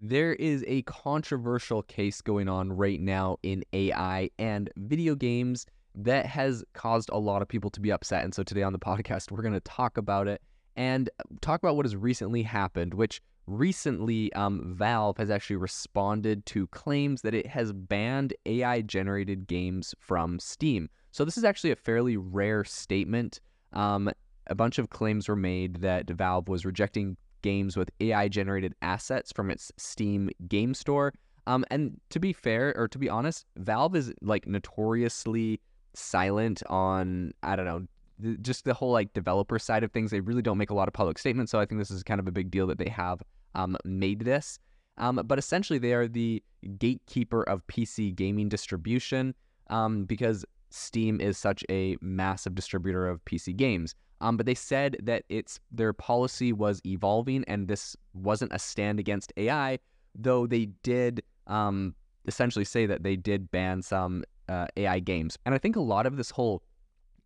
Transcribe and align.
There 0.00 0.34
is 0.34 0.62
a 0.68 0.82
controversial 0.82 1.82
case 1.82 2.20
going 2.20 2.48
on 2.48 2.70
right 2.70 3.00
now 3.00 3.38
in 3.42 3.64
AI 3.72 4.28
and 4.38 4.70
video 4.76 5.14
games 5.14 5.64
that 5.94 6.26
has 6.26 6.62
caused 6.74 7.08
a 7.10 7.18
lot 7.18 7.40
of 7.40 7.48
people 7.48 7.70
to 7.70 7.80
be 7.80 7.90
upset. 7.90 8.22
And 8.22 8.34
so 8.34 8.42
today 8.42 8.62
on 8.62 8.74
the 8.74 8.78
podcast, 8.78 9.30
we're 9.30 9.40
going 9.40 9.54
to 9.54 9.60
talk 9.60 9.96
about 9.96 10.28
it 10.28 10.42
and 10.76 11.08
talk 11.40 11.62
about 11.62 11.76
what 11.76 11.86
has 11.86 11.96
recently 11.96 12.42
happened, 12.42 12.92
which 12.92 13.22
recently 13.46 14.30
um, 14.34 14.74
Valve 14.76 15.16
has 15.16 15.30
actually 15.30 15.56
responded 15.56 16.44
to 16.46 16.66
claims 16.66 17.22
that 17.22 17.34
it 17.34 17.46
has 17.46 17.72
banned 17.72 18.34
AI 18.44 18.82
generated 18.82 19.46
games 19.46 19.94
from 19.98 20.38
Steam. 20.38 20.90
So 21.10 21.24
this 21.24 21.38
is 21.38 21.44
actually 21.44 21.70
a 21.70 21.76
fairly 21.76 22.18
rare 22.18 22.64
statement. 22.64 23.40
Um, 23.72 24.10
a 24.48 24.54
bunch 24.54 24.78
of 24.78 24.90
claims 24.90 25.26
were 25.26 25.36
made 25.36 25.76
that 25.76 26.10
Valve 26.10 26.48
was 26.48 26.66
rejecting 26.66 27.16
games 27.46 27.76
with 27.76 27.90
AI 28.00 28.26
generated 28.26 28.74
assets 28.82 29.30
from 29.30 29.52
its 29.52 29.70
Steam 29.76 30.30
game 30.48 30.74
store. 30.74 31.12
Um, 31.46 31.64
and 31.70 32.00
to 32.10 32.18
be 32.18 32.32
fair, 32.32 32.74
or 32.76 32.88
to 32.88 32.98
be 32.98 33.08
honest, 33.08 33.46
Valve 33.56 33.94
is 33.94 34.12
like 34.20 34.48
notoriously 34.48 35.60
silent 35.94 36.64
on, 36.68 37.32
I 37.44 37.54
don't 37.54 37.66
know, 37.66 37.86
th- 38.20 38.38
just 38.42 38.64
the 38.64 38.74
whole 38.74 38.90
like 38.90 39.12
developer 39.12 39.60
side 39.60 39.84
of 39.84 39.92
things. 39.92 40.10
They 40.10 40.18
really 40.18 40.42
don't 40.42 40.58
make 40.58 40.70
a 40.70 40.74
lot 40.74 40.88
of 40.88 40.94
public 40.94 41.18
statements. 41.18 41.52
So 41.52 41.60
I 41.60 41.66
think 41.66 41.80
this 41.80 41.92
is 41.92 42.02
kind 42.02 42.18
of 42.18 42.26
a 42.26 42.32
big 42.32 42.50
deal 42.50 42.66
that 42.66 42.78
they 42.78 42.88
have 42.88 43.22
um, 43.54 43.76
made 43.84 44.22
this. 44.24 44.58
Um, 44.98 45.22
but 45.24 45.38
essentially, 45.38 45.78
they 45.78 45.92
are 45.92 46.08
the 46.08 46.42
gatekeeper 46.78 47.44
of 47.44 47.64
PC 47.68 48.12
gaming 48.12 48.48
distribution 48.48 49.36
um, 49.70 50.04
because 50.04 50.44
Steam 50.70 51.20
is 51.20 51.38
such 51.38 51.64
a 51.70 51.96
massive 52.00 52.56
distributor 52.56 53.06
of 53.08 53.24
PC 53.24 53.54
games. 53.54 53.94
Um, 54.20 54.36
but 54.36 54.46
they 54.46 54.54
said 54.54 54.96
that 55.02 55.24
it's 55.28 55.60
their 55.70 55.92
policy 55.92 56.52
was 56.52 56.80
evolving, 56.86 57.44
and 57.46 57.68
this 57.68 57.96
wasn't 58.14 58.52
a 58.52 58.58
stand 58.58 58.98
against 58.98 59.32
AI, 59.36 59.78
though 60.14 60.46
they 60.46 60.66
did 60.82 61.22
um, 61.46 61.94
essentially 62.26 62.64
say 62.64 62.86
that 62.86 63.02
they 63.02 63.16
did 63.16 63.50
ban 63.50 63.82
some 63.82 64.24
uh, 64.48 64.66
AI 64.76 65.00
games. 65.00 65.36
And 65.44 65.54
I 65.54 65.58
think 65.58 65.76
a 65.76 65.80
lot 65.80 66.06
of 66.06 66.16
this 66.16 66.30
whole 66.30 66.62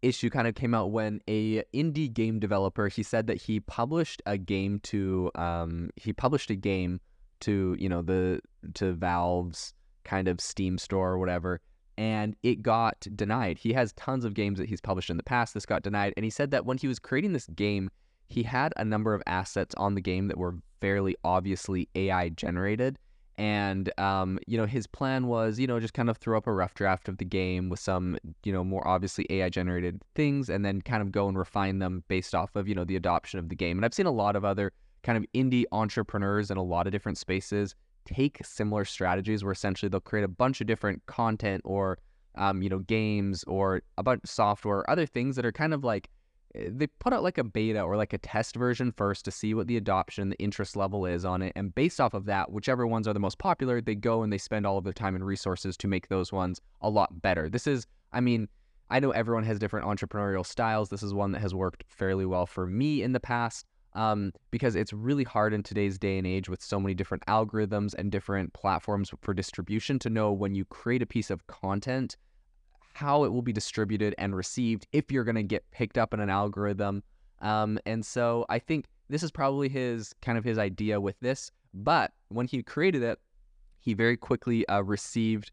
issue 0.02 0.30
kind 0.30 0.48
of 0.48 0.54
came 0.54 0.74
out 0.74 0.90
when 0.90 1.20
a 1.28 1.62
indie 1.74 2.12
game 2.12 2.38
developer 2.38 2.88
he 2.88 3.02
said 3.02 3.26
that 3.26 3.36
he 3.36 3.60
published 3.60 4.22
a 4.24 4.38
game 4.38 4.80
to 4.80 5.30
um, 5.34 5.90
he 5.96 6.12
published 6.12 6.50
a 6.50 6.56
game 6.56 7.00
to 7.40 7.76
you 7.78 7.88
know 7.88 8.02
the 8.02 8.40
to 8.74 8.92
Valve's 8.92 9.74
kind 10.04 10.26
of 10.28 10.40
Steam 10.40 10.78
store 10.78 11.10
or 11.10 11.18
whatever 11.18 11.60
and 12.00 12.34
it 12.42 12.62
got 12.62 13.06
denied. 13.14 13.58
He 13.58 13.74
has 13.74 13.92
tons 13.92 14.24
of 14.24 14.32
games 14.32 14.58
that 14.58 14.70
he's 14.70 14.80
published 14.80 15.10
in 15.10 15.18
the 15.18 15.22
past. 15.22 15.52
This 15.52 15.66
got 15.66 15.82
denied. 15.82 16.14
And 16.16 16.24
he 16.24 16.30
said 16.30 16.50
that 16.50 16.64
when 16.64 16.78
he 16.78 16.88
was 16.88 16.98
creating 16.98 17.34
this 17.34 17.46
game, 17.48 17.90
he 18.26 18.42
had 18.42 18.72
a 18.78 18.86
number 18.86 19.12
of 19.12 19.22
assets 19.26 19.74
on 19.74 19.94
the 19.94 20.00
game 20.00 20.28
that 20.28 20.38
were 20.38 20.54
fairly 20.80 21.14
obviously 21.24 21.90
AI 21.94 22.30
generated. 22.30 22.98
And, 23.36 23.92
um, 24.00 24.38
you 24.46 24.56
know, 24.56 24.64
his 24.64 24.86
plan 24.86 25.26
was, 25.26 25.58
you 25.58 25.66
know, 25.66 25.78
just 25.78 25.92
kind 25.92 26.08
of 26.08 26.16
throw 26.16 26.38
up 26.38 26.46
a 26.46 26.52
rough 26.54 26.72
draft 26.72 27.06
of 27.06 27.18
the 27.18 27.24
game 27.26 27.68
with 27.68 27.80
some, 27.80 28.16
you 28.44 28.52
know, 28.52 28.64
more 28.64 28.86
obviously 28.88 29.26
AI 29.28 29.50
generated 29.50 30.00
things 30.14 30.48
and 30.48 30.64
then 30.64 30.80
kind 30.80 31.02
of 31.02 31.12
go 31.12 31.28
and 31.28 31.36
refine 31.36 31.80
them 31.80 32.02
based 32.08 32.34
off 32.34 32.56
of, 32.56 32.66
you 32.66 32.74
know, 32.74 32.84
the 32.84 32.96
adoption 32.96 33.38
of 33.38 33.50
the 33.50 33.54
game. 33.54 33.76
And 33.76 33.84
I've 33.84 33.92
seen 33.92 34.06
a 34.06 34.10
lot 34.10 34.36
of 34.36 34.44
other 34.46 34.72
kind 35.02 35.18
of 35.18 35.26
indie 35.34 35.64
entrepreneurs 35.70 36.50
in 36.50 36.56
a 36.56 36.62
lot 36.62 36.86
of 36.86 36.92
different 36.92 37.18
spaces 37.18 37.74
take 38.04 38.44
similar 38.44 38.84
strategies 38.84 39.44
where 39.44 39.52
essentially 39.52 39.88
they'll 39.88 40.00
create 40.00 40.24
a 40.24 40.28
bunch 40.28 40.60
of 40.60 40.66
different 40.66 41.04
content 41.06 41.62
or 41.64 41.98
um, 42.36 42.62
you 42.62 42.68
know 42.68 42.78
games 42.78 43.44
or 43.44 43.82
a 43.98 44.02
bunch 44.02 44.20
of 44.22 44.30
software 44.30 44.78
or 44.78 44.90
other 44.90 45.06
things 45.06 45.36
that 45.36 45.44
are 45.44 45.52
kind 45.52 45.74
of 45.74 45.84
like 45.84 46.08
eh, 46.54 46.68
they 46.68 46.86
put 46.86 47.12
out 47.12 47.22
like 47.22 47.38
a 47.38 47.44
beta 47.44 47.80
or 47.80 47.96
like 47.96 48.12
a 48.12 48.18
test 48.18 48.56
version 48.56 48.92
first 48.92 49.24
to 49.24 49.30
see 49.30 49.54
what 49.54 49.66
the 49.66 49.76
adoption 49.76 50.30
the 50.30 50.38
interest 50.38 50.76
level 50.76 51.06
is 51.06 51.24
on 51.24 51.42
it. 51.42 51.52
And 51.56 51.74
based 51.74 52.00
off 52.00 52.14
of 52.14 52.26
that 52.26 52.52
whichever 52.52 52.86
ones 52.86 53.08
are 53.08 53.12
the 53.12 53.20
most 53.20 53.38
popular 53.38 53.80
they 53.80 53.94
go 53.94 54.22
and 54.22 54.32
they 54.32 54.38
spend 54.38 54.66
all 54.66 54.78
of 54.78 54.84
their 54.84 54.92
time 54.92 55.14
and 55.14 55.24
resources 55.26 55.76
to 55.78 55.88
make 55.88 56.08
those 56.08 56.32
ones 56.32 56.60
a 56.80 56.90
lot 56.90 57.20
better. 57.20 57.48
This 57.48 57.66
is 57.66 57.86
i 58.12 58.20
mean 58.20 58.48
i 58.90 58.98
know 58.98 59.10
everyone 59.10 59.44
has 59.44 59.58
different 59.58 59.86
entrepreneurial 59.86 60.46
styles. 60.46 60.88
This 60.88 61.02
is 61.02 61.12
one 61.12 61.32
that 61.32 61.40
has 61.40 61.54
worked 61.54 61.84
fairly 61.88 62.26
well 62.26 62.46
for 62.46 62.66
me 62.66 63.02
in 63.02 63.12
the 63.12 63.20
past 63.20 63.66
um, 63.94 64.32
because 64.50 64.76
it's 64.76 64.92
really 64.92 65.24
hard 65.24 65.52
in 65.52 65.62
today's 65.62 65.98
day 65.98 66.18
and 66.18 66.26
age 66.26 66.48
with 66.48 66.62
so 66.62 66.78
many 66.78 66.94
different 66.94 67.24
algorithms 67.26 67.94
and 67.94 68.12
different 68.12 68.52
platforms 68.52 69.12
for 69.20 69.34
distribution 69.34 69.98
to 69.98 70.10
know 70.10 70.32
when 70.32 70.54
you 70.54 70.64
create 70.66 71.02
a 71.02 71.06
piece 71.06 71.30
of 71.30 71.46
content 71.46 72.16
how 72.92 73.24
it 73.24 73.32
will 73.32 73.42
be 73.42 73.52
distributed 73.52 74.14
and 74.18 74.34
received 74.34 74.86
if 74.92 75.10
you're 75.10 75.24
going 75.24 75.36
to 75.36 75.42
get 75.42 75.68
picked 75.70 75.96
up 75.96 76.12
in 76.12 76.20
an 76.20 76.30
algorithm. 76.30 77.02
Um, 77.40 77.78
and 77.86 78.04
so 78.04 78.44
I 78.48 78.58
think 78.58 78.86
this 79.08 79.22
is 79.22 79.30
probably 79.30 79.68
his 79.68 80.14
kind 80.22 80.36
of 80.36 80.44
his 80.44 80.58
idea 80.58 81.00
with 81.00 81.18
this. 81.20 81.50
But 81.72 82.12
when 82.28 82.46
he 82.46 82.62
created 82.62 83.02
it, 83.02 83.18
he 83.80 83.94
very 83.94 84.16
quickly 84.16 84.66
uh, 84.68 84.82
received 84.82 85.52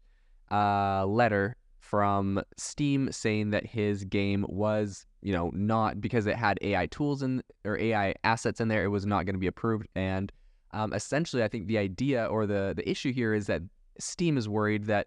a 0.50 1.04
letter 1.06 1.56
from 1.88 2.42
Steam 2.58 3.10
saying 3.10 3.48
that 3.50 3.64
his 3.64 4.04
game 4.04 4.44
was, 4.46 5.06
you 5.22 5.32
know, 5.32 5.50
not 5.54 6.02
because 6.02 6.26
it 6.26 6.36
had 6.36 6.58
AI 6.60 6.86
tools 6.86 7.22
and 7.22 7.42
or 7.64 7.78
AI 7.78 8.14
assets 8.24 8.60
in 8.60 8.68
there, 8.68 8.84
it 8.84 8.88
was 8.88 9.06
not 9.06 9.24
going 9.24 9.34
to 9.34 9.40
be 9.40 9.46
approved. 9.46 9.88
And 9.94 10.30
um, 10.72 10.92
essentially, 10.92 11.42
I 11.42 11.48
think 11.48 11.66
the 11.66 11.78
idea 11.78 12.26
or 12.26 12.46
the 12.46 12.74
the 12.76 12.88
issue 12.88 13.10
here 13.10 13.32
is 13.32 13.46
that 13.46 13.62
Steam 13.98 14.36
is 14.36 14.50
worried 14.50 14.84
that 14.84 15.06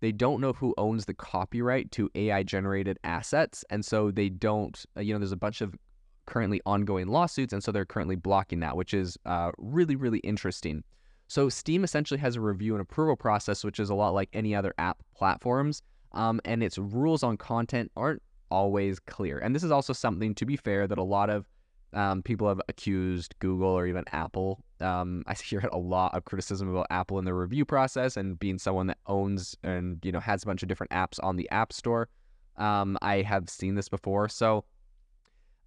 they 0.00 0.10
don't 0.10 0.40
know 0.40 0.54
who 0.54 0.74
owns 0.78 1.04
the 1.04 1.12
copyright 1.12 1.90
to 1.92 2.10
AI 2.14 2.42
generated 2.42 2.98
assets, 3.04 3.62
and 3.68 3.84
so 3.84 4.10
they 4.10 4.30
don't. 4.30 4.82
Uh, 4.96 5.02
you 5.02 5.12
know, 5.12 5.18
there's 5.18 5.32
a 5.32 5.36
bunch 5.36 5.60
of 5.60 5.74
currently 6.24 6.62
ongoing 6.64 7.08
lawsuits, 7.08 7.52
and 7.52 7.62
so 7.62 7.72
they're 7.72 7.84
currently 7.84 8.16
blocking 8.16 8.60
that, 8.60 8.74
which 8.74 8.94
is 8.94 9.18
uh, 9.26 9.50
really 9.58 9.96
really 9.96 10.20
interesting. 10.20 10.82
So 11.28 11.50
Steam 11.50 11.84
essentially 11.84 12.20
has 12.20 12.36
a 12.36 12.40
review 12.40 12.72
and 12.72 12.80
approval 12.80 13.16
process, 13.16 13.64
which 13.64 13.78
is 13.78 13.90
a 13.90 13.94
lot 13.94 14.14
like 14.14 14.30
any 14.32 14.54
other 14.54 14.72
app 14.78 14.98
platforms 15.14 15.82
um, 16.14 16.40
and 16.44 16.62
its 16.62 16.78
rules 16.78 17.22
on 17.22 17.36
content 17.36 17.90
aren't 17.96 18.22
always 18.50 18.98
clear. 19.00 19.38
And 19.38 19.54
this 19.54 19.62
is 19.62 19.70
also 19.70 19.92
something, 19.92 20.34
to 20.36 20.46
be 20.46 20.56
fair, 20.56 20.86
that 20.86 20.98
a 20.98 21.02
lot 21.02 21.30
of 21.30 21.46
um, 21.94 22.22
people 22.22 22.48
have 22.48 22.60
accused 22.68 23.34
Google 23.38 23.68
or 23.68 23.86
even 23.86 24.04
Apple. 24.12 24.62
Um, 24.80 25.24
I 25.26 25.34
hear 25.34 25.68
a 25.72 25.78
lot 25.78 26.14
of 26.14 26.24
criticism 26.24 26.68
about 26.68 26.86
Apple 26.90 27.18
in 27.18 27.24
the 27.24 27.34
review 27.34 27.64
process 27.64 28.16
and 28.16 28.38
being 28.38 28.58
someone 28.58 28.86
that 28.88 28.98
owns 29.06 29.56
and 29.62 29.98
you 30.04 30.12
know 30.12 30.20
has 30.20 30.42
a 30.42 30.46
bunch 30.46 30.62
of 30.62 30.68
different 30.68 30.92
apps 30.92 31.18
on 31.22 31.36
the 31.36 31.50
App 31.50 31.72
Store. 31.72 32.08
Um, 32.56 32.98
I 33.02 33.22
have 33.22 33.48
seen 33.48 33.74
this 33.74 33.88
before. 33.88 34.28
So 34.28 34.64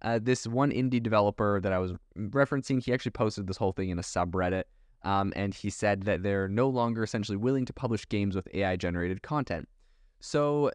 uh, 0.02 0.20
this 0.22 0.46
one 0.46 0.70
indie 0.70 1.02
developer 1.02 1.60
that 1.60 1.72
I 1.72 1.78
was 1.78 1.92
referencing, 2.16 2.82
he 2.82 2.92
actually 2.92 3.12
posted 3.12 3.46
this 3.46 3.56
whole 3.56 3.72
thing 3.72 3.90
in 3.90 3.98
a 3.98 4.02
subreddit. 4.02 4.64
Um, 5.02 5.32
and 5.36 5.54
he 5.54 5.70
said 5.70 6.02
that 6.02 6.22
they're 6.22 6.48
no 6.48 6.68
longer 6.68 7.02
essentially 7.02 7.36
willing 7.36 7.64
to 7.66 7.72
publish 7.72 8.08
games 8.08 8.34
with 8.34 8.48
AI 8.54 8.76
generated 8.76 9.22
content. 9.22 9.68
So 10.20 10.70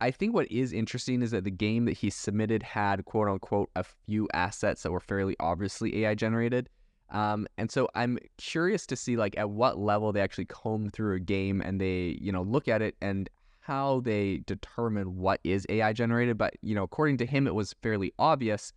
I 0.00 0.10
think 0.10 0.34
what 0.34 0.50
is 0.50 0.72
interesting 0.72 1.22
is 1.22 1.30
that 1.30 1.44
the 1.44 1.50
game 1.50 1.84
that 1.84 1.92
he 1.92 2.10
submitted 2.10 2.62
had 2.62 3.04
quote 3.04 3.28
unquote 3.28 3.70
a 3.76 3.84
few 3.84 4.28
assets 4.34 4.82
that 4.82 4.90
were 4.90 5.00
fairly 5.00 5.36
obviously 5.38 6.04
AI 6.04 6.14
generated. 6.14 6.68
Um, 7.10 7.46
and 7.58 7.70
so 7.70 7.88
I'm 7.94 8.18
curious 8.38 8.86
to 8.86 8.96
see 8.96 9.16
like 9.16 9.36
at 9.38 9.50
what 9.50 9.78
level 9.78 10.12
they 10.12 10.20
actually 10.20 10.46
comb 10.46 10.90
through 10.90 11.14
a 11.14 11.20
game 11.20 11.60
and 11.60 11.80
they, 11.80 12.18
you 12.20 12.32
know, 12.32 12.42
look 12.42 12.68
at 12.68 12.82
it 12.82 12.96
and 13.00 13.28
how 13.60 14.00
they 14.00 14.42
determine 14.46 15.16
what 15.16 15.38
is 15.44 15.66
AI 15.68 15.92
generated. 15.92 16.36
But, 16.36 16.54
you 16.62 16.74
know, 16.74 16.82
according 16.82 17.18
to 17.18 17.26
him, 17.26 17.46
it 17.46 17.54
was 17.54 17.74
fairly 17.82 18.12
obvious. 18.18 18.72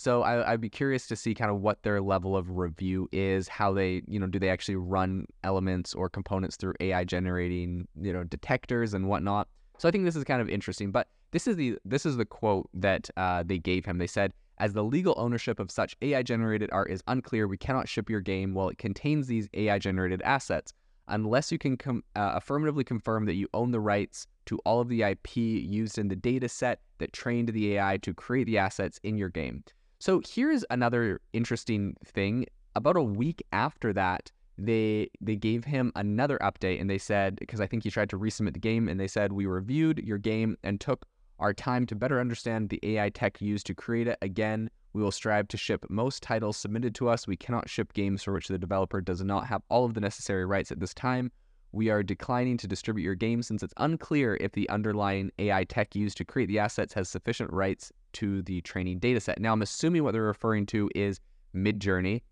So 0.00 0.22
I, 0.22 0.52
would 0.52 0.62
be 0.62 0.70
curious 0.70 1.06
to 1.08 1.14
see 1.14 1.34
kind 1.34 1.50
of 1.50 1.60
what 1.60 1.82
their 1.82 2.00
level 2.00 2.34
of 2.34 2.56
review 2.56 3.06
is, 3.12 3.48
how 3.48 3.74
they, 3.74 4.00
you 4.08 4.18
know, 4.18 4.26
do 4.26 4.38
they 4.38 4.48
actually 4.48 4.76
run 4.76 5.26
elements 5.44 5.92
or 5.92 6.08
components 6.08 6.56
through 6.56 6.72
AI 6.80 7.04
generating, 7.04 7.86
you 8.00 8.10
know, 8.10 8.24
detectors 8.24 8.94
and 8.94 9.08
whatnot. 9.10 9.46
So 9.76 9.90
I 9.90 9.90
think 9.90 10.06
this 10.06 10.16
is 10.16 10.24
kind 10.24 10.40
of 10.40 10.48
interesting. 10.48 10.90
But 10.90 11.08
this 11.32 11.46
is 11.46 11.56
the 11.56 11.76
this 11.84 12.06
is 12.06 12.16
the 12.16 12.24
quote 12.24 12.70
that 12.72 13.10
uh, 13.18 13.42
they 13.44 13.58
gave 13.58 13.84
him. 13.84 13.98
They 13.98 14.06
said, 14.06 14.32
"As 14.56 14.72
the 14.72 14.82
legal 14.82 15.12
ownership 15.18 15.60
of 15.60 15.70
such 15.70 15.94
AI 16.00 16.22
generated 16.22 16.70
art 16.72 16.90
is 16.90 17.02
unclear, 17.06 17.46
we 17.46 17.58
cannot 17.58 17.86
ship 17.86 18.08
your 18.08 18.22
game 18.22 18.54
while 18.54 18.70
it 18.70 18.78
contains 18.78 19.26
these 19.26 19.50
AI 19.52 19.78
generated 19.78 20.22
assets." 20.22 20.72
Unless 21.08 21.52
you 21.52 21.58
can 21.58 21.76
com- 21.76 22.04
uh, 22.16 22.32
affirmatively 22.36 22.84
confirm 22.84 23.26
that 23.26 23.34
you 23.34 23.48
own 23.52 23.70
the 23.70 23.80
rights 23.80 24.26
to 24.46 24.58
all 24.64 24.80
of 24.80 24.88
the 24.88 25.02
IP 25.02 25.36
used 25.36 25.98
in 25.98 26.08
the 26.08 26.16
data 26.16 26.48
set 26.48 26.80
that 26.96 27.12
trained 27.12 27.50
the 27.50 27.74
AI 27.74 27.98
to 27.98 28.14
create 28.14 28.44
the 28.44 28.56
assets 28.56 28.98
in 29.02 29.18
your 29.18 29.28
game. 29.28 29.62
So 30.00 30.22
here's 30.26 30.64
another 30.70 31.20
interesting 31.34 31.94
thing. 32.06 32.46
About 32.74 32.96
a 32.96 33.02
week 33.02 33.42
after 33.52 33.92
that, 33.92 34.32
they 34.56 35.10
they 35.20 35.36
gave 35.36 35.64
him 35.64 35.92
another 35.94 36.38
update 36.38 36.80
and 36.80 36.88
they 36.88 36.98
said 36.98 37.36
because 37.36 37.60
I 37.60 37.66
think 37.66 37.84
he 37.84 37.90
tried 37.90 38.10
to 38.10 38.18
resubmit 38.18 38.54
the 38.54 38.60
game 38.60 38.88
and 38.88 38.98
they 38.98 39.08
said 39.08 39.32
we 39.32 39.44
reviewed 39.44 39.98
your 39.98 40.18
game 40.18 40.56
and 40.62 40.80
took 40.80 41.04
our 41.38 41.52
time 41.52 41.86
to 41.86 41.94
better 41.94 42.18
understand 42.18 42.70
the 42.70 42.80
AI 42.82 43.10
tech 43.10 43.40
used 43.42 43.66
to 43.66 43.74
create 43.74 44.08
it. 44.08 44.18
Again, 44.22 44.70
we 44.94 45.02
will 45.02 45.10
strive 45.10 45.48
to 45.48 45.58
ship 45.58 45.84
most 45.90 46.22
titles 46.22 46.56
submitted 46.56 46.94
to 46.96 47.08
us. 47.08 47.26
We 47.26 47.36
cannot 47.36 47.68
ship 47.68 47.92
games 47.92 48.22
for 48.22 48.32
which 48.32 48.48
the 48.48 48.58
developer 48.58 49.02
does 49.02 49.22
not 49.22 49.46
have 49.46 49.62
all 49.68 49.84
of 49.84 49.92
the 49.92 50.00
necessary 50.00 50.46
rights 50.46 50.72
at 50.72 50.80
this 50.80 50.94
time. 50.94 51.30
We 51.72 51.88
are 51.88 52.02
declining 52.02 52.56
to 52.58 52.66
distribute 52.66 53.04
your 53.04 53.14
game 53.14 53.42
since 53.42 53.62
it's 53.62 53.74
unclear 53.76 54.36
if 54.40 54.52
the 54.52 54.68
underlying 54.70 55.30
AI 55.38 55.64
tech 55.64 55.94
used 55.94 56.16
to 56.18 56.24
create 56.24 56.46
the 56.46 56.58
assets 56.58 56.92
has 56.94 57.08
sufficient 57.08 57.52
rights 57.52 57.92
to 58.14 58.42
the 58.42 58.60
training 58.62 58.98
dataset. 58.98 59.38
Now, 59.38 59.52
I'm 59.52 59.62
assuming 59.62 60.02
what 60.02 60.12
they're 60.12 60.22
referring 60.22 60.66
to 60.66 60.90
is 60.94 61.20
Midjourney, 61.54 62.22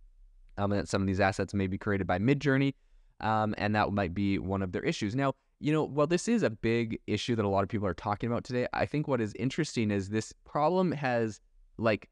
um, 0.56 0.70
that 0.70 0.88
some 0.88 1.02
of 1.02 1.06
these 1.06 1.20
assets 1.20 1.54
may 1.54 1.68
be 1.68 1.78
created 1.78 2.06
by 2.06 2.18
Midjourney. 2.18 2.74
um, 3.20 3.54
and 3.58 3.74
that 3.74 3.92
might 3.92 4.14
be 4.14 4.38
one 4.38 4.62
of 4.62 4.72
their 4.72 4.82
issues. 4.82 5.14
Now, 5.14 5.34
you 5.60 5.72
know, 5.72 5.82
while 5.84 6.06
this 6.06 6.28
is 6.28 6.42
a 6.42 6.50
big 6.50 7.00
issue 7.06 7.34
that 7.34 7.44
a 7.44 7.48
lot 7.48 7.62
of 7.62 7.68
people 7.68 7.86
are 7.86 7.94
talking 7.94 8.30
about 8.30 8.44
today, 8.44 8.68
I 8.72 8.86
think 8.86 9.08
what 9.08 9.20
is 9.20 9.34
interesting 9.38 9.90
is 9.90 10.08
this 10.08 10.32
problem 10.44 10.92
has 10.92 11.40
like 11.78 12.08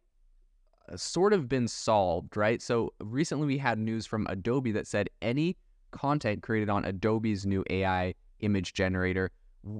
sort 0.97 1.33
of 1.33 1.49
been 1.49 1.69
solved, 1.69 2.37
right? 2.37 2.61
So 2.61 2.93
recently 3.01 3.47
we 3.47 3.59
had 3.59 3.79
news 3.79 4.07
from 4.07 4.27
Adobe 4.29 4.73
that 4.73 4.87
said 4.87 5.11
any 5.23 5.57
content 5.91 6.43
created 6.43 6.69
on 6.69 6.85
Adobe's 6.85 7.47
new 7.47 7.65
AI 7.71 8.15
image 8.41 8.75
generator, 8.75 9.31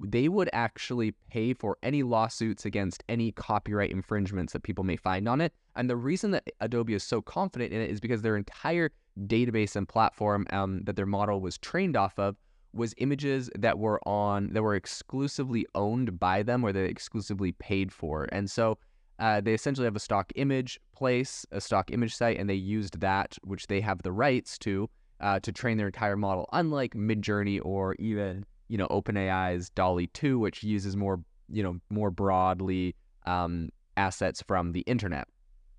they 0.05 0.29
would 0.29 0.51
actually 0.53 1.13
pay 1.31 1.53
for 1.53 1.77
any 1.83 2.03
lawsuits 2.03 2.65
against 2.65 3.05
any 3.09 3.31
copyright 3.33 3.91
infringements 3.91 4.53
that 4.53 4.63
people 4.63 4.85
may 4.85 4.97
find 4.97 5.29
on 5.29 5.41
it. 5.41 5.53
And 5.77 5.89
the 5.89 5.97
reason 5.97 6.33
that 6.33 6.45
Adobe 6.61 6.95
is 6.95 7.05
so 7.05 7.23
confident 7.23 7.73
in 7.73 7.81
it 7.81 7.91
is 7.91 8.01
because 8.01 8.23
their 8.23 8.37
entire 8.37 8.91
database 9.27 9.77
and 9.77 9.89
platform 9.89 10.47
um, 10.51 10.83
that 10.85 10.97
their 10.97 11.07
model 11.07 11.41
was 11.41 11.57
trained 11.59 11.97
off 11.97 12.19
of 12.19 12.37
was 12.73 12.95
images 12.99 13.49
that 13.57 13.79
were 13.79 14.01
on 14.07 14.49
that 14.53 14.63
were 14.63 14.75
exclusively 14.75 15.67
owned 15.75 16.19
by 16.19 16.43
them 16.43 16.65
or 16.65 16.73
they 16.73 16.85
exclusively 16.85 17.53
paid 17.53 17.93
for. 17.93 18.27
And 18.33 18.51
so 18.51 18.79
uh, 19.19 19.41
they 19.41 19.55
essentially 19.55 19.87
have 19.87 19.97
a 19.97 20.01
stock 20.01 20.31
image 20.35 20.79
place, 20.95 21.47
a 21.53 21.61
stock 21.61 21.91
image 21.91 22.15
site, 22.15 22.39
and 22.39 22.51
they 22.51 22.55
used 22.55 23.01
that, 23.01 23.39
which 23.45 23.67
they 23.67 23.81
have 23.81 24.03
the 24.03 24.13
rights 24.13 24.59
to, 24.59 24.91
uh, 25.21 25.41
to 25.41 25.53
train 25.53 25.77
their 25.77 25.87
entire 25.87 26.17
model. 26.17 26.49
Unlike 26.53 26.95
Midjourney 26.95 27.61
or 27.63 27.95
even 27.95 28.45
you 28.69 28.79
know 28.79 28.87
OpenAI's 28.89 29.71
DALL-E 29.71 30.09
2, 30.09 30.39
which 30.39 30.63
uses 30.63 30.97
more 30.97 31.21
you 31.49 31.63
know 31.63 31.79
more 31.91 32.11
broadly 32.11 32.95
um, 33.27 33.71
assets 33.97 34.43
from 34.47 34.73
the 34.73 34.81
internet, 34.81 35.29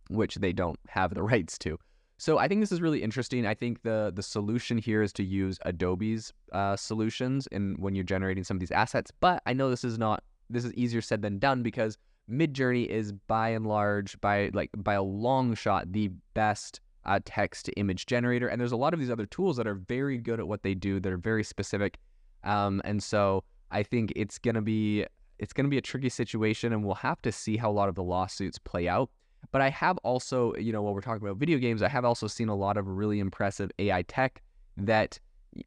which 0.09 0.35
they 0.35 0.53
don't 0.53 0.79
have 0.87 1.13
the 1.13 1.23
rights 1.33 1.57
to. 1.59 1.77
So 2.19 2.39
I 2.39 2.47
think 2.47 2.61
this 2.61 2.71
is 2.71 2.81
really 2.81 3.03
interesting. 3.03 3.45
I 3.45 3.53
think 3.53 3.83
the 3.83 4.11
the 4.15 4.23
solution 4.23 4.77
here 4.77 5.03
is 5.03 5.13
to 5.13 5.23
use 5.23 5.59
Adobe's 5.65 6.33
uh, 6.51 6.75
solutions 6.75 7.47
in 7.51 7.75
when 7.79 7.93
you're 7.93 8.03
generating 8.03 8.43
some 8.43 8.57
of 8.57 8.59
these 8.59 8.71
assets. 8.71 9.11
But 9.19 9.43
I 9.45 9.53
know 9.53 9.69
this 9.69 9.83
is 9.83 9.99
not 9.99 10.23
this 10.49 10.65
is 10.65 10.73
easier 10.73 11.01
said 11.01 11.21
than 11.21 11.39
done 11.39 11.61
because 11.61 11.97
Midjourney 12.29 12.87
is 12.87 13.11
by 13.11 13.49
and 13.49 13.65
large, 13.65 14.19
by 14.19 14.49
like 14.53 14.71
by 14.77 14.95
a 14.95 15.03
long 15.03 15.53
shot, 15.55 15.91
the 15.91 16.09
best 16.33 16.81
uh, 17.07 17.19
text 17.25 17.65
to 17.65 17.71
image 17.73 18.05
generator. 18.05 18.47
And 18.47 18.59
there's 18.59 18.71
a 18.71 18.77
lot 18.77 18.93
of 18.93 18.99
these 18.99 19.09
other 19.09 19.25
tools 19.25 19.57
that 19.57 19.67
are 19.67 19.75
very 19.75 20.17
good 20.17 20.39
at 20.39 20.47
what 20.47 20.63
they 20.63 20.73
do, 20.73 20.99
that 20.99 21.11
are 21.11 21.17
very 21.17 21.43
specific. 21.43 21.97
Um, 22.43 22.81
and 22.83 23.01
so 23.01 23.43
I 23.71 23.83
think 23.83 24.13
it's 24.15 24.37
gonna 24.37 24.61
be 24.61 25.05
it's 25.39 25.53
gonna 25.53 25.69
be 25.69 25.77
a 25.77 25.81
tricky 25.81 26.09
situation, 26.09 26.73
and 26.73 26.83
we'll 26.83 26.95
have 26.95 27.21
to 27.21 27.31
see 27.31 27.57
how 27.57 27.69
a 27.69 27.73
lot 27.73 27.89
of 27.89 27.95
the 27.95 28.03
lawsuits 28.03 28.57
play 28.57 28.87
out. 28.87 29.09
But 29.51 29.61
I 29.61 29.69
have 29.69 29.97
also, 29.99 30.53
you 30.55 30.71
know, 30.71 30.81
while 30.81 30.93
we're 30.93 31.01
talking 31.01 31.25
about 31.25 31.37
video 31.37 31.57
games, 31.57 31.81
I 31.81 31.89
have 31.89 32.05
also 32.05 32.27
seen 32.27 32.49
a 32.49 32.55
lot 32.55 32.75
of 32.77 32.87
really 32.87 33.19
impressive 33.19 33.71
AI 33.79 34.01
tech 34.03 34.41
that 34.77 35.19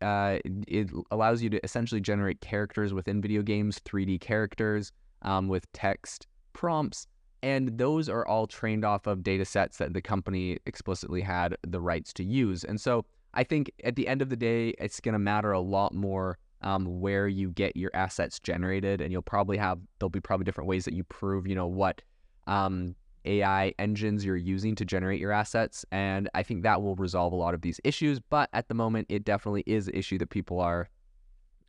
uh, 0.03 0.39
it 0.45 0.91
allows 1.11 1.43
you 1.43 1.51
to 1.51 1.61
essentially 1.65 2.01
generate 2.01 2.41
characters 2.41 2.93
within 2.93 3.21
video 3.21 3.43
games, 3.43 3.81
3D 3.81 4.21
characters 4.21 4.93
um, 5.23 5.49
with 5.49 5.71
text 5.73 6.27
prompts, 6.53 7.07
and 7.43 7.79
those 7.79 8.09
are 8.09 8.27
all 8.27 8.47
trained 8.47 8.85
off 8.85 9.07
of 9.07 9.23
data 9.23 9.45
sets 9.45 9.79
that 9.79 9.95
the 9.95 10.03
company 10.03 10.59
explicitly 10.67 11.21
had 11.21 11.57
the 11.67 11.81
rights 11.81 12.13
to 12.15 12.25
use. 12.25 12.65
And 12.65 12.81
so 12.81 13.05
I 13.35 13.45
think 13.45 13.71
at 13.85 13.97
the 13.97 14.09
end 14.09 14.23
of 14.23 14.29
the 14.29 14.37
day, 14.37 14.75
it's 14.79 15.01
going 15.01 15.13
to 15.13 15.19
matter 15.19 15.53
a 15.53 15.61
lot 15.61 15.95
more 15.95 16.39
um, 16.63 17.01
where 17.01 17.29
you 17.29 17.51
get 17.51 17.77
your 17.77 17.91
assets 17.95 18.39
generated, 18.39 19.01
and 19.01 19.13
you'll 19.13 19.23
probably 19.23 19.57
have 19.57 19.79
there'll 19.99 20.11
be 20.11 20.21
probably 20.21 20.45
different 20.45 20.69
ways 20.69 20.85
that 20.85 20.95
you 20.95 21.05
prove, 21.05 21.47
you 21.47 21.55
know, 21.55 21.67
what 21.67 22.03
um, 22.47 22.95
AI 23.25 23.73
engines 23.79 24.25
you're 24.25 24.37
using 24.37 24.75
to 24.75 24.85
generate 24.85 25.21
your 25.21 25.33
assets, 25.33 25.87
and 25.91 26.29
I 26.35 26.43
think 26.43 26.63
that 26.65 26.83
will 26.83 26.97
resolve 26.97 27.33
a 27.33 27.37
lot 27.37 27.55
of 27.55 27.63
these 27.63 27.81
issues. 27.83 28.21
But 28.21 28.51
at 28.53 28.69
the 28.69 28.75
moment, 28.75 29.07
it 29.09 29.25
definitely 29.25 29.65
is 29.67 29.89
an 29.89 29.95
issue 29.95 30.19
that 30.19 30.29
people 30.29 30.61
are 30.61 30.91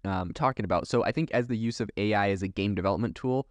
um, 0.03 0.33
talking 0.33 0.65
about. 0.65 0.87
So 0.87 1.03
I 1.05 1.11
think 1.11 1.31
as 1.31 1.47
the 1.47 1.57
use 1.57 1.79
of 1.79 1.89
AI 1.95 2.31
as 2.31 2.41
a 2.41 2.47
game 2.47 2.75
development 2.75 3.15
tool 3.15 3.47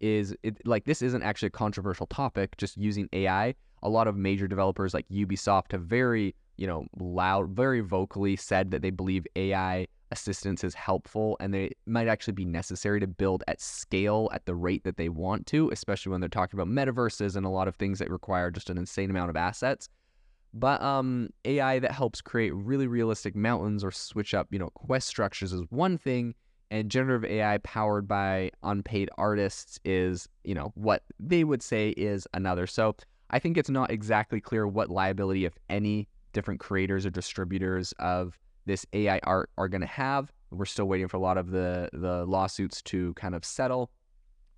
is 0.00 0.34
it, 0.42 0.66
like 0.66 0.84
this 0.84 1.02
isn't 1.02 1.22
actually 1.22 1.48
a 1.48 1.50
controversial 1.50 2.06
topic. 2.06 2.56
Just 2.56 2.76
using 2.76 3.08
AI, 3.12 3.54
a 3.82 3.88
lot 3.88 4.08
of 4.08 4.16
major 4.16 4.48
developers 4.48 4.94
like 4.94 5.08
Ubisoft 5.08 5.72
have 5.72 5.82
very 5.82 6.34
you 6.56 6.66
know 6.66 6.86
loud, 6.98 7.50
very 7.50 7.80
vocally 7.80 8.36
said 8.36 8.70
that 8.70 8.82
they 8.82 8.90
believe 8.90 9.26
AI 9.36 9.86
assistance 10.12 10.64
is 10.64 10.74
helpful 10.74 11.36
and 11.40 11.54
they 11.54 11.70
might 11.86 12.08
actually 12.08 12.32
be 12.32 12.44
necessary 12.44 13.00
to 13.00 13.06
build 13.06 13.44
at 13.46 13.60
scale 13.60 14.28
at 14.32 14.44
the 14.44 14.54
rate 14.54 14.82
that 14.84 14.96
they 14.96 15.08
want 15.08 15.46
to, 15.46 15.70
especially 15.70 16.10
when 16.10 16.20
they're 16.20 16.28
talking 16.28 16.58
about 16.58 16.68
metaverses 16.68 17.36
and 17.36 17.46
a 17.46 17.48
lot 17.48 17.68
of 17.68 17.76
things 17.76 17.98
that 17.98 18.10
require 18.10 18.50
just 18.50 18.70
an 18.70 18.78
insane 18.78 19.10
amount 19.10 19.30
of 19.30 19.36
assets. 19.36 19.88
But 20.52 20.82
um, 20.82 21.28
AI 21.44 21.78
that 21.78 21.92
helps 21.92 22.20
create 22.20 22.52
really 22.54 22.88
realistic 22.88 23.36
mountains 23.36 23.84
or 23.84 23.92
switch 23.92 24.34
up, 24.34 24.48
you 24.50 24.58
know, 24.58 24.70
quest 24.70 25.06
structures 25.06 25.52
is 25.52 25.62
one 25.70 25.96
thing 25.96 26.34
and 26.70 26.90
generative 26.90 27.28
AI 27.28 27.58
powered 27.58 28.06
by 28.06 28.50
unpaid 28.62 29.10
artists 29.18 29.80
is, 29.84 30.28
you 30.44 30.54
know, 30.54 30.72
what 30.74 31.02
they 31.18 31.44
would 31.44 31.62
say 31.62 31.90
is 31.90 32.26
another. 32.32 32.66
So 32.66 32.94
I 33.30 33.38
think 33.38 33.56
it's 33.56 33.70
not 33.70 33.90
exactly 33.90 34.40
clear 34.40 34.66
what 34.66 34.88
liability, 34.88 35.44
if 35.44 35.54
any, 35.68 36.08
different 36.32 36.60
creators 36.60 37.04
or 37.04 37.10
distributors 37.10 37.92
of 37.98 38.38
this 38.66 38.86
AI 38.92 39.18
art 39.24 39.50
are 39.58 39.68
going 39.68 39.80
to 39.80 39.86
have. 39.86 40.32
We're 40.50 40.64
still 40.64 40.86
waiting 40.86 41.08
for 41.08 41.16
a 41.16 41.20
lot 41.20 41.38
of 41.38 41.50
the 41.50 41.88
the 41.92 42.24
lawsuits 42.26 42.82
to 42.82 43.14
kind 43.14 43.34
of 43.34 43.44
settle. 43.44 43.90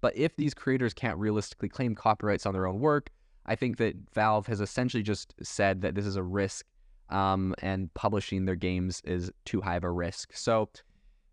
But 0.00 0.17
if 0.17 0.37
these 0.37 0.53
creators 0.55 0.93
can't 0.93 1.19
realistically 1.19 1.69
claim 1.69 1.94
copyrights 1.94 2.44
on 2.44 2.53
their 2.53 2.67
own 2.67 2.81
work, 2.81 3.11
I 3.47 3.55
think 3.55 3.76
that 3.76 3.94
Valve 4.15 4.47
has 4.49 4.61
essentially 4.61 5.03
just 5.03 5.35
said 5.43 5.81
that 5.82 5.94
this 5.94 6.06
is 6.06 6.17
a 6.17 6.23
risk, 6.23 6.67
um, 7.08 7.55
and 7.62 7.93
publishing 7.94 8.44
their 8.44 8.56
games 8.56 9.00
is 9.05 9.31
too 9.44 9.61
high 9.61 9.76
of 9.76 9.85
a 9.85 9.91
risk. 9.91 10.35
So 10.35 10.69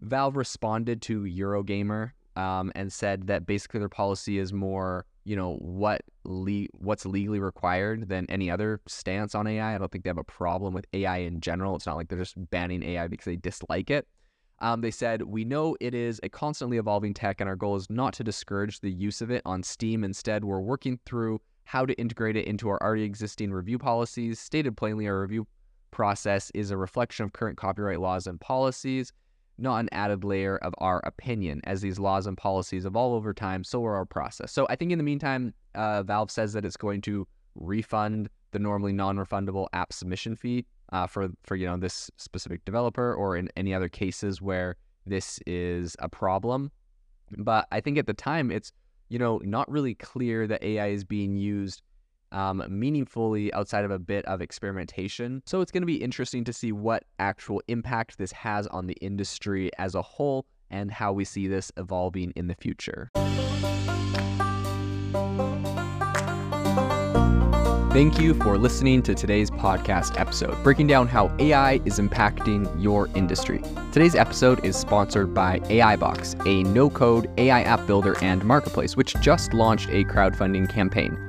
Valve 0.01 0.37
responded 0.37 1.01
to 1.03 1.23
Eurogamer 1.23 2.11
um, 2.35 2.71
and 2.75 2.91
said 2.91 3.27
that 3.27 3.45
basically 3.45 3.79
their 3.79 3.89
policy 3.89 4.39
is 4.39 4.53
more, 4.53 5.05
you 5.25 5.35
know, 5.35 5.55
what 5.55 6.01
le- 6.23 6.67
what's 6.77 7.05
legally 7.05 7.39
required 7.39 8.07
than 8.07 8.25
any 8.29 8.49
other 8.49 8.79
stance 8.87 9.35
on 9.35 9.45
AI. 9.45 9.75
I 9.75 9.77
don't 9.77 9.91
think 9.91 10.03
they 10.03 10.09
have 10.09 10.17
a 10.17 10.23
problem 10.23 10.73
with 10.73 10.85
AI 10.93 11.17
in 11.17 11.41
general. 11.41 11.75
It's 11.75 11.85
not 11.85 11.97
like 11.97 12.07
they're 12.07 12.19
just 12.19 12.49
banning 12.49 12.83
AI 12.83 13.07
because 13.07 13.25
they 13.25 13.35
dislike 13.35 13.89
it. 13.89 14.07
Um, 14.59 14.81
they 14.81 14.91
said, 14.91 15.23
We 15.23 15.43
know 15.43 15.75
it 15.79 15.93
is 15.93 16.19
a 16.23 16.29
constantly 16.29 16.77
evolving 16.77 17.13
tech, 17.13 17.41
and 17.41 17.49
our 17.49 17.55
goal 17.55 17.75
is 17.75 17.89
not 17.89 18.13
to 18.15 18.23
discourage 18.23 18.79
the 18.79 18.91
use 18.91 19.21
of 19.21 19.31
it 19.31 19.41
on 19.45 19.63
Steam. 19.63 20.03
Instead, 20.03 20.45
we're 20.45 20.59
working 20.61 20.99
through 21.05 21.41
how 21.63 21.85
to 21.85 21.93
integrate 21.93 22.35
it 22.35 22.45
into 22.45 22.67
our 22.69 22.81
already 22.81 23.03
existing 23.03 23.51
review 23.51 23.77
policies. 23.77 24.39
Stated 24.39 24.75
plainly, 24.75 25.07
our 25.07 25.21
review 25.21 25.45
process 25.91 26.51
is 26.53 26.71
a 26.71 26.77
reflection 26.77 27.25
of 27.25 27.33
current 27.33 27.57
copyright 27.57 27.99
laws 27.99 28.27
and 28.27 28.39
policies 28.39 29.11
not 29.61 29.79
an 29.79 29.89
added 29.91 30.23
layer 30.23 30.57
of 30.57 30.73
our 30.77 30.99
opinion. 31.05 31.61
As 31.65 31.81
these 31.81 31.99
laws 31.99 32.27
and 32.27 32.37
policies 32.37 32.85
evolve 32.85 33.13
over 33.13 33.33
time, 33.33 33.63
so 33.63 33.83
are 33.85 33.95
our 33.95 34.05
process. 34.05 34.51
So 34.51 34.65
I 34.69 34.75
think 34.75 34.91
in 34.91 34.97
the 34.97 35.03
meantime, 35.03 35.53
uh, 35.75 36.03
Valve 36.03 36.31
says 36.31 36.53
that 36.53 36.65
it's 36.65 36.77
going 36.77 37.01
to 37.01 37.27
refund 37.55 38.29
the 38.51 38.59
normally 38.59 38.93
non-refundable 38.93 39.67
app 39.73 39.93
submission 39.93 40.35
fee 40.35 40.65
uh, 40.91 41.05
for 41.07 41.29
for 41.43 41.55
you 41.55 41.67
know 41.67 41.77
this 41.77 42.09
specific 42.17 42.65
developer, 42.65 43.13
or 43.13 43.35
in 43.35 43.49
any 43.55 43.73
other 43.73 43.89
cases 43.89 44.41
where 44.41 44.75
this 45.05 45.39
is 45.45 45.95
a 45.99 46.09
problem. 46.09 46.71
But 47.37 47.67
I 47.71 47.79
think 47.81 47.97
at 47.97 48.07
the 48.07 48.13
time, 48.13 48.51
it's 48.51 48.71
you 49.09 49.19
know 49.19 49.39
not 49.43 49.69
really 49.69 49.95
clear 49.95 50.47
that 50.47 50.63
AI 50.63 50.87
is 50.87 51.03
being 51.03 51.35
used 51.35 51.81
um, 52.31 52.63
meaningfully 52.69 53.53
outside 53.53 53.85
of 53.85 53.91
a 53.91 53.99
bit 53.99 54.25
of 54.25 54.41
experimentation. 54.41 55.41
So 55.45 55.61
it's 55.61 55.71
going 55.71 55.81
to 55.81 55.87
be 55.87 56.01
interesting 56.01 56.43
to 56.45 56.53
see 56.53 56.71
what 56.71 57.03
actual 57.19 57.61
impact 57.67 58.17
this 58.17 58.31
has 58.31 58.67
on 58.67 58.87
the 58.87 58.97
industry 59.01 59.71
as 59.77 59.95
a 59.95 60.01
whole 60.01 60.45
and 60.69 60.91
how 60.91 61.13
we 61.13 61.25
see 61.25 61.47
this 61.47 61.71
evolving 61.77 62.31
in 62.35 62.47
the 62.47 62.55
future. 62.55 63.11
Thank 67.91 68.19
you 68.19 68.35
for 68.35 68.59
listening 68.59 69.01
to 69.01 69.15
today's 69.15 69.49
podcast 69.49 70.19
episode, 70.19 70.61
breaking 70.63 70.85
down 70.85 71.07
how 71.07 71.35
AI 71.39 71.81
is 71.85 71.99
impacting 71.99 72.71
your 72.81 73.09
industry. 73.15 73.63
Today's 73.91 74.13
episode 74.13 74.63
is 74.63 74.77
sponsored 74.77 75.33
by 75.33 75.59
AIbox, 75.61 76.45
a 76.45 76.63
no 76.69 76.91
code 76.91 77.31
AI 77.39 77.63
app 77.63 77.87
builder 77.87 78.15
and 78.21 78.45
marketplace, 78.45 78.95
which 78.95 79.15
just 79.21 79.55
launched 79.55 79.89
a 79.89 80.03
crowdfunding 80.03 80.69
campaign. 80.69 81.28